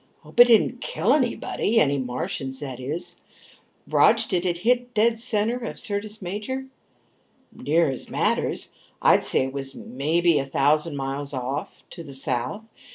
"Hope 0.21 0.39
it 0.39 0.47
didn't 0.47 0.81
kill 0.81 1.13
anybody. 1.13 1.79
Any 1.79 1.99
Martians, 1.99 2.61
that 2.61 2.79
is. 2.79 3.21
Rog, 3.87 4.19
did 4.27 4.47
it 4.47 4.57
hit 4.57 4.95
dead 4.95 5.19
center 5.19 5.63
in 5.63 5.75
Syrtis 5.77 6.23
Major?" 6.23 6.65
"Near 7.51 7.87
as 7.87 8.09
matters. 8.09 8.71
I'd 8.99 9.23
say 9.23 9.45
it 9.45 9.53
was 9.53 9.75
maybe 9.75 10.39
a 10.39 10.45
thousand 10.45 10.97
miles 10.97 11.35
off, 11.35 11.71
to 11.91 12.03
the 12.03 12.15
south. 12.15 12.63